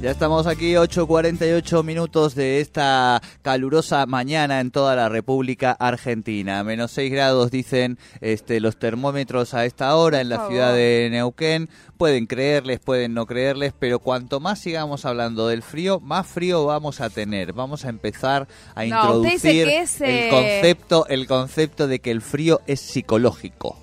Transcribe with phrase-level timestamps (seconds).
[0.00, 6.64] Ya estamos aquí, 8.48 minutos de esta calurosa mañana en toda la República Argentina.
[6.64, 11.68] Menos 6 grados dicen este, los termómetros a esta hora en la ciudad de Neuquén.
[11.98, 17.02] Pueden creerles, pueden no creerles, pero cuanto más sigamos hablando del frío, más frío vamos
[17.02, 17.52] a tener.
[17.52, 22.80] Vamos a empezar a introducir el eh, concepto, el concepto de que el frío es
[22.80, 23.76] psicológico.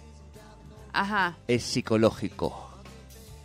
[0.94, 1.38] Ajá.
[1.48, 2.67] Es psicológico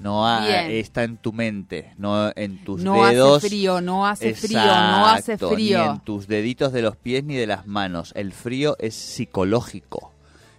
[0.02, 3.28] no está en tu mente, no en tus no dedos.
[3.30, 5.78] No hace frío, no hace frío, no hace frío.
[5.84, 8.12] Ni en tus deditos de los pies ni de las manos.
[8.16, 10.12] El frío es psicológico.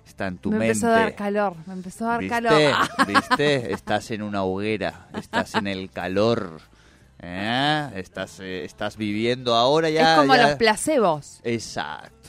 [0.05, 0.65] Está en tu mente.
[0.65, 2.29] Me empezó a dar calor, me empezó a dar ¿Viste?
[2.41, 2.73] calor.
[3.07, 3.73] ¿Viste?
[3.73, 6.61] Estás en una hoguera, estás en el calor.
[7.19, 7.89] ¿eh?
[7.95, 10.13] Estás, eh, estás viviendo ahora ya.
[10.15, 11.39] Es como ya- los placebos.
[11.43, 12.22] Exacto.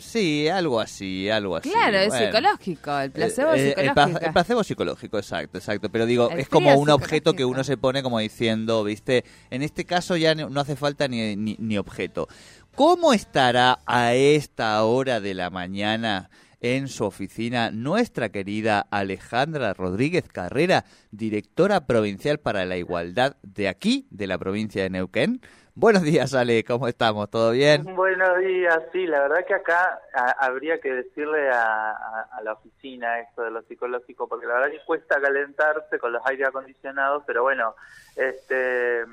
[0.00, 1.70] Sí, algo así, algo así.
[1.70, 2.26] Claro, es Bueno.
[2.26, 4.18] psicológico, el placebo Eh, es eh, el, psicológico.
[4.26, 5.88] el placebo psicológico, exacto, exacto.
[5.90, 9.24] Pero digo, El es como un objeto que uno se pone como diciendo, ¿viste?
[9.50, 12.28] En este caso ya no no hace falta ni, ni, ni objeto.
[12.74, 20.24] ¿Cómo estará a esta hora de la mañana en su oficina nuestra querida Alejandra Rodríguez
[20.26, 25.40] Carrera, directora provincial para la igualdad de aquí, de la provincia de Neuquén?
[25.80, 27.30] Buenos días, Ale, ¿cómo estamos?
[27.30, 27.84] ¿Todo bien?
[27.94, 32.54] Buenos días, sí, la verdad que acá a- habría que decirle a, a- a la
[32.54, 37.22] oficina esto de lo psicológico, porque la verdad que cuesta calentarse con los aire acondicionados,
[37.28, 37.76] pero bueno,
[38.16, 39.04] este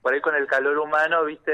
[0.00, 1.52] por ahí con el calor humano, viste,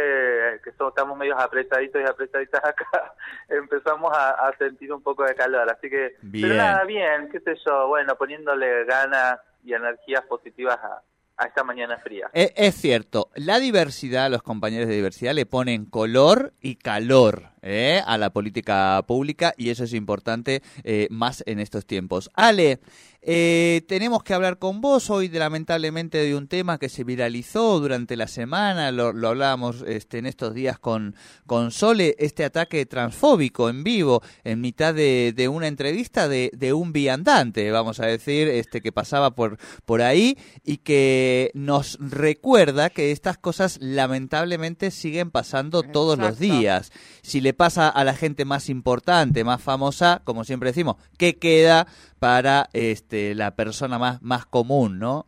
[0.63, 3.15] que somos, estamos medio apretaditos y apretaditas acá,
[3.49, 6.47] empezamos a, a sentir un poco de calor, así que, Bien.
[6.47, 11.01] pero nada, bien, qué sé yo, bueno, poniéndole ganas y energías positivas a,
[11.39, 12.29] a esta mañana fría.
[12.33, 18.03] E- Es, cierto, la diversidad, los compañeros de diversidad le ponen color y calor ¿eh?
[18.07, 22.31] a la política pública y eso es importante eh, más en estos tiempos.
[22.35, 22.81] Ale,
[23.21, 27.81] eh, tenemos que hablar con vos hoy de, lamentablemente de un tema que se viralizó
[27.81, 32.87] durante la semana, lo, lo hablábamos este, en estos días con, con Sole, este ataque
[32.87, 38.07] transfóbico en vivo en mitad de, de una entrevista de, de un viandante, vamos a
[38.07, 44.91] decir, este que pasaba por, por ahí y que nos recuerda que estas cosas lamentablemente
[44.91, 46.93] siguen pasando todos los días.
[47.23, 51.87] Si le pasa a la gente más importante, más famosa, como siempre decimos, ¿qué queda
[52.19, 55.27] para este, la persona más, más común, no?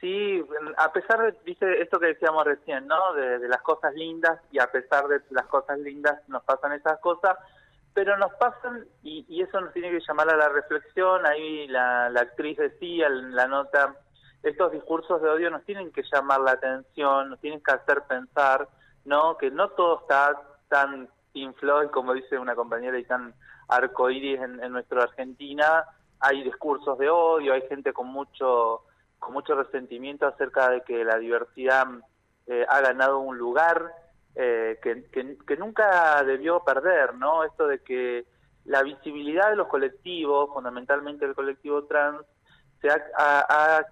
[0.00, 0.44] Sí,
[0.76, 3.14] a pesar de, viste, esto que decíamos recién, ¿no?
[3.14, 7.00] De, de las cosas lindas y a pesar de las cosas lindas nos pasan esas
[7.00, 7.36] cosas,
[7.94, 11.26] pero nos pasan y, y eso nos tiene que llamar a la reflexión.
[11.26, 13.96] Ahí la, la actriz decía en la nota,
[14.44, 18.68] estos discursos de odio nos tienen que llamar la atención, nos tienen que hacer pensar,
[19.04, 19.36] ¿no?
[19.36, 23.34] Que no todo está tan Pink Floyd, como dice una compañera, y tan
[23.68, 25.84] arcoíris en, en nuestra Argentina.
[26.20, 28.82] Hay discursos de odio, hay gente con mucho
[29.18, 31.86] con mucho resentimiento acerca de que la diversidad
[32.46, 33.92] eh, ha ganado un lugar
[34.34, 37.44] eh, que, nunca debió perder, ¿no?
[37.44, 38.24] Esto de que
[38.64, 42.22] la visibilidad de los colectivos, fundamentalmente el colectivo trans,
[42.80, 43.84] se ha, ha,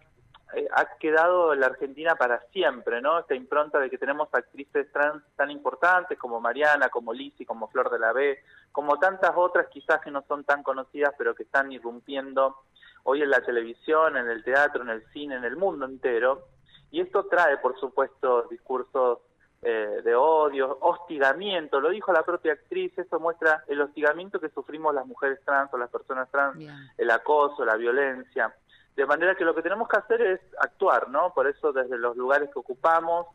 [0.55, 3.19] eh, ha quedado en la Argentina para siempre, ¿no?
[3.19, 7.91] Esta impronta de que tenemos actrices trans tan importantes como Mariana, como Lizzy, como Flor
[7.91, 8.39] de la B,
[8.71, 12.57] como tantas otras quizás que no son tan conocidas, pero que están irrumpiendo
[13.03, 16.49] hoy en la televisión, en el teatro, en el cine, en el mundo entero.
[16.91, 19.19] Y esto trae, por supuesto, discursos
[19.63, 24.95] eh, de odio, hostigamiento, lo dijo la propia actriz, esto muestra el hostigamiento que sufrimos
[24.95, 26.73] las mujeres trans o las personas trans, Bien.
[26.97, 28.55] el acoso, la violencia.
[28.97, 31.33] De manera que lo que tenemos que hacer es actuar, ¿no?
[31.35, 33.27] Por eso desde los lugares que ocupamos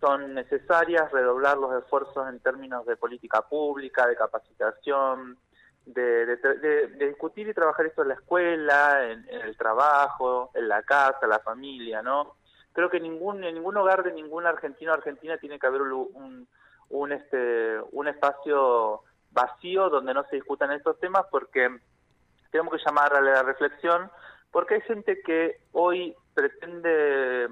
[0.00, 5.38] son necesarias redoblar los esfuerzos en términos de política pública, de capacitación,
[5.86, 10.68] de, de, de- de discutir y trabajar esto en la escuela, en, el trabajo, en
[10.68, 12.34] la casa, la familia, ¿no?
[12.72, 15.92] Creo que ningún, en ningún hogar de ningún argentino o argentina tiene que haber un,
[16.14, 16.48] un,
[16.90, 21.68] un, este, un espacio vacío donde no se discutan estos temas porque
[22.50, 24.10] tenemos que llamar a la reflexión
[24.50, 27.48] porque hay gente que hoy pretende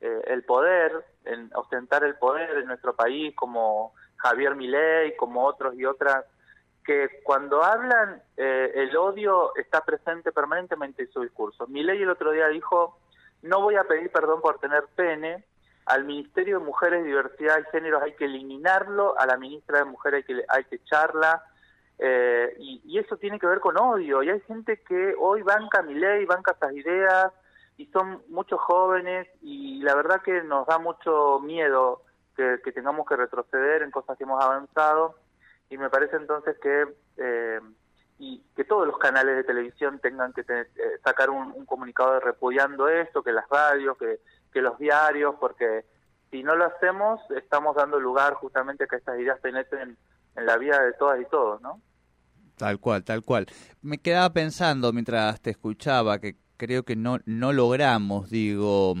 [0.00, 0.92] eh, el poder,
[1.24, 6.24] en ostentar el poder en nuestro país, como Javier Milei, como otros y otras
[6.88, 11.66] que cuando hablan eh, el odio está presente permanentemente en su discurso.
[11.68, 12.98] ley el otro día dijo,
[13.42, 15.44] no voy a pedir perdón por tener pene,
[15.84, 20.24] al Ministerio de Mujeres, Diversidad y Géneros hay que eliminarlo, a la ministra de Mujeres
[20.26, 21.44] hay que, hay que echarla,
[21.98, 25.94] eh, y, eso tiene que ver con odio, y hay gente que hoy banca mi
[25.94, 27.32] ley, banca estas ideas,
[27.76, 32.02] y son muchos jóvenes, y la verdad que nos da mucho miedo
[32.36, 35.16] que, tengamos que retroceder en cosas que hemos avanzado,
[35.70, 36.86] y me parece entonces que
[37.18, 37.60] eh,
[38.20, 40.66] y que todos los canales de televisión tengan que eh,
[41.04, 44.18] sacar un, comunicado repudiando esto, que las radios, que,
[44.52, 45.84] que los diarios, porque
[46.30, 49.96] si no lo hacemos estamos dando lugar justamente a que estas ideas penetren
[50.36, 51.80] en la vida de todas y todos, ¿no?
[52.58, 53.46] Tal cual, tal cual.
[53.82, 58.94] Me quedaba pensando mientras te escuchaba que creo que no, no logramos, digo,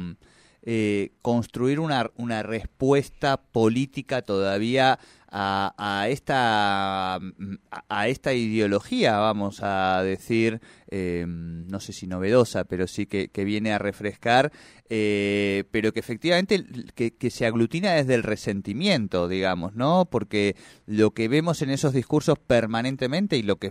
[0.62, 10.02] eh, construir una, una respuesta política todavía a, a, esta, a, esta ideología, vamos a
[10.02, 10.60] decir,
[10.90, 14.52] eh, no sé si novedosa, pero sí que, viene a refrescar,
[14.90, 16.64] eh, pero que efectivamente
[16.94, 20.06] que, que, se aglutina desde el resentimiento, digamos, ¿no?
[20.10, 23.70] Porque lo que vemos en esos discursos permanentemente y lo que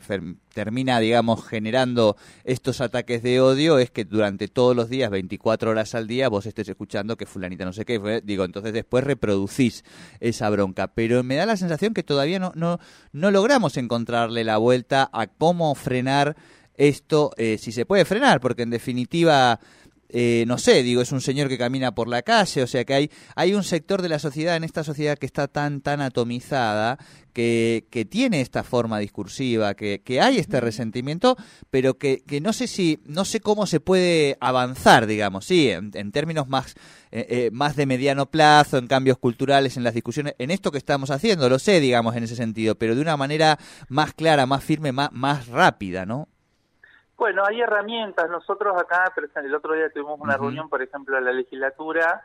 [0.54, 5.96] termina, digamos, generando estos ataques de odio es que durante todos los días, 24 horas
[5.96, 9.84] al día, vos estés escuchando que fulanita no sé qué, digo, entonces después reproducís
[10.20, 12.80] esa bronca, pero me da la sensación que todavía no, no,
[13.12, 16.36] no logramos encontrarle la vuelta a cómo frenar
[16.76, 19.60] esto, eh, si se puede frenar, porque en definitiva
[20.10, 22.94] eh, no sé, digo, es un señor que camina por la calle, o sea que
[22.94, 26.98] hay, hay un sector de la sociedad, en esta sociedad que está tan, tan atomizada,
[27.34, 31.36] que, que tiene esta forma discursiva, que, que hay este resentimiento,
[31.70, 36.12] pero que, que, no sé si, no sé cómo se puede avanzar, digamos, sí, en,
[36.12, 36.74] términos más,
[37.12, 40.78] eh, eh, más de mediano plazo, en cambios culturales, en las discusiones, en esto que
[40.78, 43.60] estamos haciendo, lo sé, digamos, en ese sentido, pero de una manera
[43.90, 46.30] más clara, más firme, más, más rápida, ¿no?
[47.18, 48.30] Bueno, hay herramientas.
[48.30, 52.24] Nosotros acá, el otro día tuvimos una reunión, por ejemplo, en la legislatura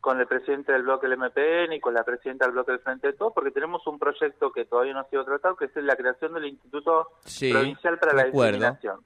[0.00, 3.06] con el presidente del bloque del MPN y con la presidenta del bloque del Frente
[3.06, 5.94] de Todos, porque tenemos un proyecto que todavía no ha sido tratado, que es la
[5.94, 9.00] creación del Instituto Provincial para la Discriminación.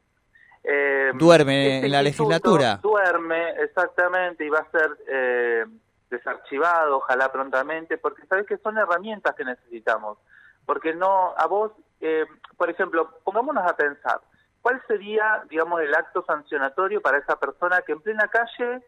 [0.65, 2.81] Eh, ¿Duerme este en la legislatura?
[2.83, 5.67] Duerme, exactamente, y va a ser eh,
[6.09, 10.17] desarchivado, ojalá prontamente, porque sabes que son herramientas que necesitamos.
[10.65, 12.25] Porque no, a vos, eh,
[12.56, 14.21] por ejemplo, pongámonos a pensar,
[14.67, 18.83] ¿cuál sería, digamos, el acto sancionatorio para esa persona que en plena calle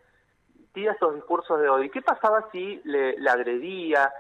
[0.75, 1.89] tira esos discursos de odio?
[1.93, 4.13] ¿Qué pasaba si le, agredía?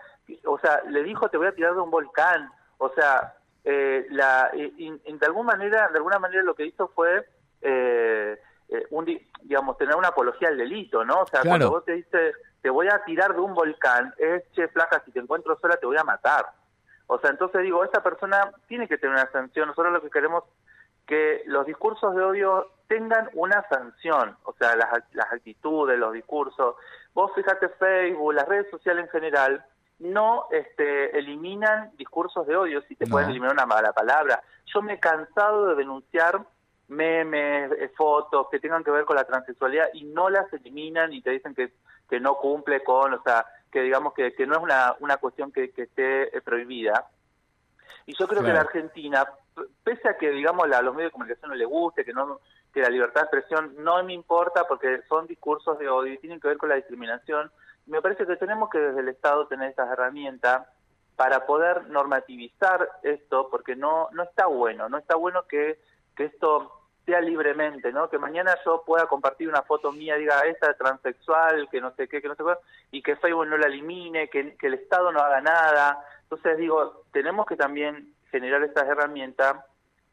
[0.44, 2.48] O sea, le dijo, te voy a tirar de un volcán.
[2.76, 3.34] O sea,
[3.64, 7.26] eh, la, de alguna manera, de alguna manera lo que hizo fue,
[7.60, 11.22] eh, eh, un, digamos, tener una apología al delito, ¿no?
[11.22, 14.68] O sea, cuando vos te dices, te voy a tirar de un volcán, es, che,
[14.68, 16.46] flaca, si te encuentro sola te voy a matar.
[17.08, 19.66] O sea, entonces digo, esa persona tiene que tener una sanción.
[19.66, 20.44] Nosotros lo que queremos
[21.08, 26.76] que los discursos de odio tengan una sanción, o sea, las, las actitudes, los discursos.
[27.14, 29.64] Vos fíjate Facebook, las redes sociales en general,
[29.98, 34.42] no este, eliminan discursos de odio, sí te pueden eliminar una mala palabra.
[34.66, 36.46] Yo me he cansado de denunciar
[36.88, 41.22] memes, eh, fotos que tengan que ver con la transexualidad y no las eliminan y
[41.22, 41.72] te dicen que,
[42.08, 45.52] que no cumple con, o sea, que digamos que, que no es una, una cuestión
[45.52, 47.06] que, que esté eh, prohibida.
[48.06, 49.26] Y yo creo que la Argentina,
[49.84, 52.40] pese a que, digamos, a los medios de comunicación no les guste, que no
[52.72, 56.40] que la libertad de expresión no me importa porque son discursos de odio y tienen
[56.40, 57.50] que ver con la discriminación,
[57.86, 60.66] me parece que tenemos que desde el Estado tener estas herramientas
[61.16, 65.80] para poder normativizar esto, porque no no está bueno, no está bueno que,
[66.14, 66.72] que esto
[67.06, 68.10] sea libremente, ¿no?
[68.10, 72.06] Que mañana yo pueda compartir una foto mía, diga, esta es transexual, que no sé
[72.06, 75.10] qué, que no sé qué, y que Facebook no la elimine, que, que el Estado
[75.10, 79.56] no haga nada, entonces digo, tenemos que también generar estas herramientas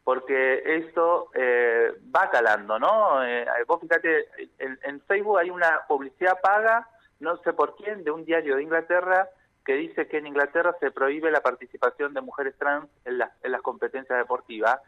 [0.05, 3.25] porque esto eh, va calando, ¿no?
[3.25, 4.27] Eh, vos fíjate,
[4.59, 6.87] en, Facebook hay una publicidad paga,
[7.19, 9.27] no sé por quién, de un diario de Inglaterra
[9.65, 13.61] que dice que en Inglaterra se prohíbe la participación de mujeres trans en, en las
[13.63, 14.79] competencias deportivas.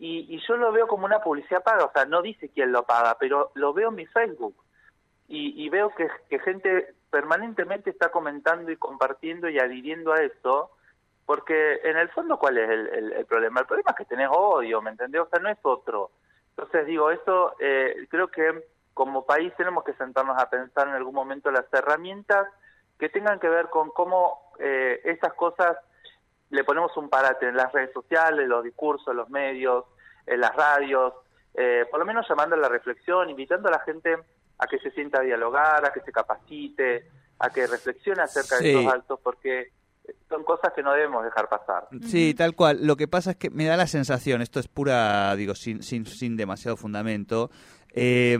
[0.00, 2.82] Y, y, yo lo veo como una publicidad paga, o sea, no dice quién lo
[2.82, 4.56] paga, pero lo veo en mi Facebook.
[5.28, 10.72] Y, y veo que, que gente permanentemente está comentando y compartiendo y adhiriendo a eso,
[11.26, 13.60] porque en el fondo, ¿cuál es el, problema?
[13.60, 15.22] El problema es que tenés odio, ¿me entendés?
[15.22, 16.12] O sea, no es otro.
[16.50, 18.64] Entonces, digo, eso eh, creo que
[18.94, 22.46] como país tenemos que sentarnos a pensar en algún momento las herramientas
[22.98, 25.76] que tengan que ver con cómo eh, esas cosas
[26.50, 29.84] le ponemos un parate en las redes sociales, los discursos, los medios,
[30.26, 31.12] en las radios,
[31.54, 34.16] eh, por lo menos llamando a la reflexión, invitando a la gente
[34.58, 38.70] a que se sienta a dialogar, a que se capacite, a que reflexione acerca de
[38.70, 39.72] estos actos, porque
[40.28, 41.88] son cosas que no debemos dejar pasar.
[42.02, 42.86] Sí, tal cual.
[42.86, 46.06] Lo que pasa es que me da la sensación, esto es pura, digo, sin, sin,
[46.06, 47.50] sin demasiado fundamento,
[47.92, 48.38] eh,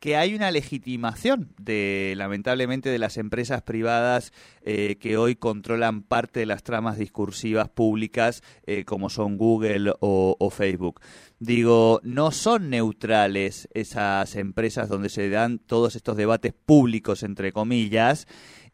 [0.00, 4.32] que hay una legitimación de lamentablemente de las empresas privadas
[4.62, 10.36] eh, que hoy controlan parte de las tramas discursivas públicas eh, como son Google o,
[10.38, 11.00] o, Facebook.
[11.40, 18.28] Digo, no son neutrales esas empresas donde se dan todos estos debates públicos entre comillas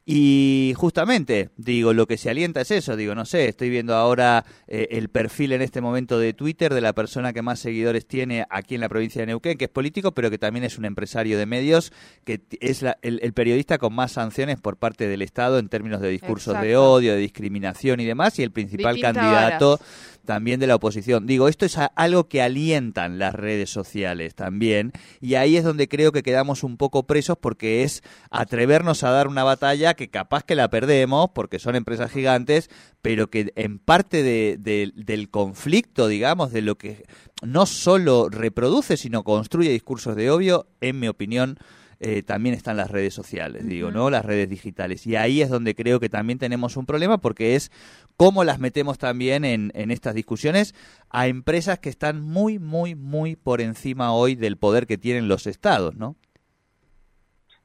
[0.06, 4.44] y justamente, digo, lo que se alienta es eso, digo, no sé, estoy viendo ahora
[4.66, 8.44] eh, el perfil en este momento de Twitter de la persona que más seguidores tiene
[8.50, 11.38] aquí en la provincia de Neuquén, que es político, pero que también es un empresario
[11.38, 11.90] de medios,
[12.24, 16.02] que es la, el, el, periodista con más sanciones por parte del Estado en términos
[16.02, 16.68] de discursos Exacto.
[16.68, 20.13] de odio, de discriminación y demás, y el principal candidato horas.
[20.24, 21.26] También de la oposición.
[21.26, 26.12] Digo, esto es algo que alientan las redes sociales también, y ahí es donde creo
[26.12, 30.54] que quedamos un poco presos porque es atrevernos a dar una batalla que capaz que
[30.54, 32.70] la perdemos porque son empresas gigantes,
[33.02, 37.04] pero que en parte de, de, del conflicto, digamos, de lo que
[37.42, 41.58] no solo reproduce, sino construye discursos de obvio, en mi opinión,
[42.00, 44.10] eh, también están las redes sociales, digo, ¿no?
[44.10, 45.06] Las redes digitales.
[45.06, 47.70] Y ahí es donde creo que también tenemos un problema porque es
[48.16, 50.74] cómo las metemos también en, en estas discusiones
[51.10, 55.46] a empresas que están muy, muy, muy por encima hoy del poder que tienen los
[55.46, 56.16] estados, ¿no?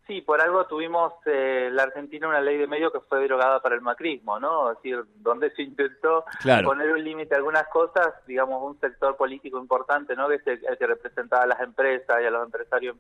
[0.10, 3.76] Sí, por algo tuvimos eh, la Argentina una ley de medio que fue derogada para
[3.76, 4.72] el macrismo, ¿no?
[4.72, 6.70] Es decir, donde se intentó claro.
[6.70, 10.28] poner un límite a algunas cosas, digamos, un sector político importante, ¿no?
[10.28, 12.98] Que es el, el, que representaba a las empresas y a los empresarios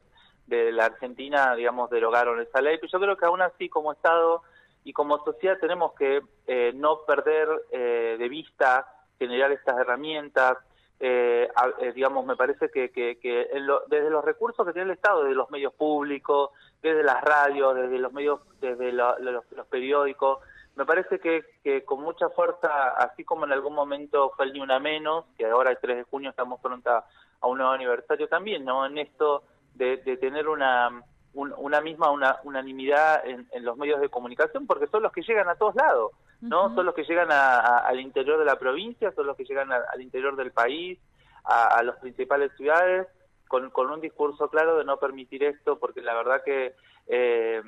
[0.49, 2.77] de la Argentina, digamos, derogaron esa ley.
[2.77, 4.41] Pero yo creo que aún así, como Estado
[4.83, 8.87] y como sociedad, tenemos que eh, no perder eh, de vista
[9.17, 10.57] generar estas herramientas,
[11.01, 14.97] eh, eh, digamos, me parece que, que, que lo, desde los recursos que tiene el
[14.97, 16.49] Estado, desde los medios públicos,
[16.81, 20.39] desde las radios, desde los medios, desde lo, los, los, periódicos,
[20.75, 24.59] me parece que, que, con mucha fuerza, así como en algún momento fue el Ni
[24.59, 27.05] Una Menos, que ahora el 3 de junio estamos pronta
[27.41, 28.85] a un nuevo aniversario también, ¿no?
[28.85, 29.43] En esto
[29.79, 34.67] de, de tener una, un, una misma una, unanimidad en, en, los medios de comunicación,
[34.67, 36.65] porque son los que llegan a todos lados, ¿no?
[36.65, 36.75] Uh -huh.
[36.75, 39.71] Son los que llegan a, a, al interior de la provincia, son los que llegan
[39.71, 40.99] a, al interior del país,
[41.45, 43.07] a, a las principales ciudades,
[43.47, 46.75] con, con, un discurso claro de no permitir esto, porque la verdad que
[47.07, 47.63] eh,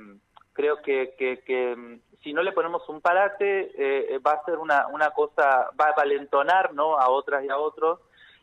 [0.53, 4.87] creo que, que, que, si no le ponemos un parate, eh, va a ser una,
[4.87, 6.97] una cosa, va a valentonar ¿no?
[6.99, 7.99] a otras y a otros,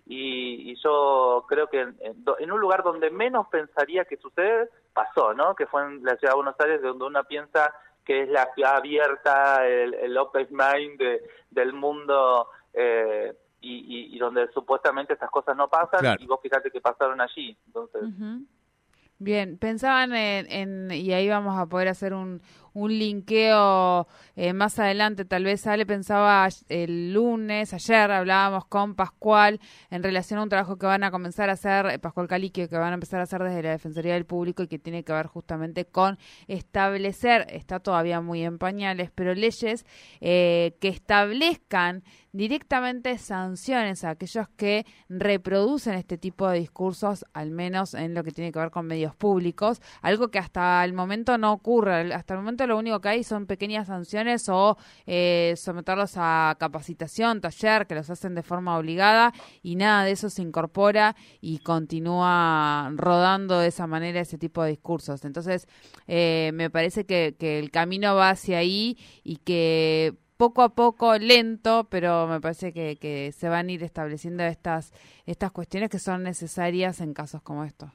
[0.09, 1.97] y, y yo creo que en,
[2.39, 5.55] en, un lugar donde menos pensaría que sucede, pasó, ¿no?
[5.55, 7.75] Que fue en la ciudad de Buenos Aires, donde uno piensa
[8.07, 14.17] que es la ciudad abierta, el, el open mind de, del mundo eh, y, y,
[14.17, 16.23] y, donde supuestamente estas cosas no pasan claro.
[16.23, 17.55] y vos fíjate que pasaron allí.
[17.67, 18.03] Entonces.
[18.03, 18.47] Uh -huh.
[19.21, 22.41] Bien, pensaban en, en, y ahí vamos a poder hacer un,
[22.79, 24.07] un linkeo
[24.37, 30.39] eh, más adelante, tal vez Ale pensaba el lunes, ayer hablábamos con Pascual en relación
[30.39, 32.95] a un trabajo que van a comenzar a hacer, eh, Pascual Caliquio, que van a
[32.95, 36.19] empezar a hacer desde la Defensoría del Público y que tiene que ver justamente con
[36.47, 39.85] establecer, está todavía muy en pañales, pero leyes
[40.21, 47.95] eh, que establezcan directamente sanciones a aquellos que reproducen este tipo de discursos, al menos
[47.95, 51.53] en lo que tiene que ver con medios públicos, algo que hasta el momento no
[51.53, 56.57] ocurre, hasta el momento lo único que hay son pequeñas sanciones o eh, someterlos a
[56.59, 59.33] capacitación, taller, que los hacen de forma obligada
[59.63, 64.71] y nada de eso se incorpora y continúa rodando de esa manera ese tipo de
[64.71, 65.25] discursos.
[65.25, 65.67] Entonces,
[66.07, 71.19] eh, me parece que, que el camino va hacia ahí y que poco a poco,
[71.19, 74.93] lento, pero me parece que, que, se van a ir estableciendo estas,
[75.27, 77.91] estas cuestiones que son necesarias en casos como estos.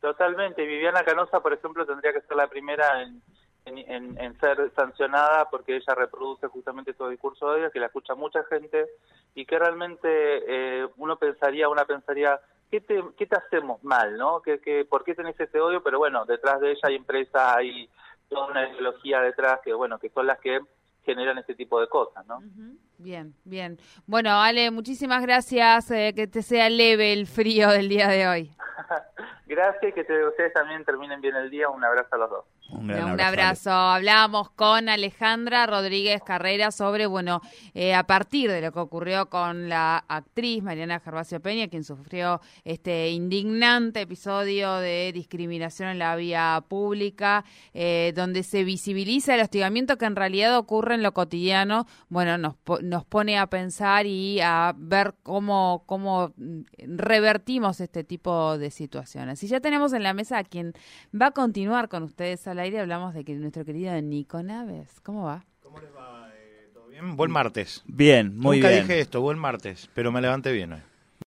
[0.00, 0.66] Totalmente.
[0.66, 3.22] Viviana Canosa, por ejemplo, tendría que ser la primera en,
[3.68, 8.14] en, en, ser sancionada porque ella reproduce justamente estos discursos de odio que la escucha
[8.14, 8.86] mucha gente
[9.34, 14.40] y que realmente eh, uno pensaría, una pensaría, ¿qué te, qué te hacemos mal, no?
[14.42, 15.82] ¿Qué, qué, ¿Por qué tenés este odio?
[15.82, 17.88] Pero bueno, detrás de ella hay empresas, hay
[18.28, 20.60] toda una ideología detrás que, bueno, que son las que
[21.04, 22.38] generan este tipo de cosas, ¿no?
[22.38, 22.78] Uh -huh.
[22.98, 23.78] Bien, bien.
[24.06, 28.50] Bueno, Ale, muchísimas gracias, eh, que te sea leve el frío del día de hoy.
[29.46, 31.68] gracias y que te, ustedes también terminen bien el día.
[31.70, 32.44] Un abrazo a los dos.
[32.70, 33.70] Un, un abrazo.
[33.70, 37.40] Hablábamos con Alejandra Rodríguez Carrera sobre, bueno,
[37.74, 42.42] eh, a partir de lo que ocurrió con la actriz Mariana Gervasio Peña, quien sufrió
[42.64, 49.96] este indignante episodio de discriminación en la vía pública, eh, donde se visibiliza el hostigamiento
[49.96, 54.74] que en realidad ocurre en lo cotidiano, bueno, nos, nos pone a pensar y a
[54.76, 56.34] ver cómo, cómo
[56.76, 59.42] revertimos este tipo de situaciones.
[59.42, 60.74] Y ya tenemos en la mesa a quien
[61.18, 65.00] va a continuar con ustedes al aire hablamos de que nuestro querido Nico Naves.
[65.04, 65.44] ¿Cómo va?
[65.62, 67.14] ¿Todo bien?
[67.16, 67.84] Buen martes.
[67.86, 68.82] Bien, muy Nunca bien.
[68.82, 70.80] dije esto, buen martes, pero me levanté bien hoy.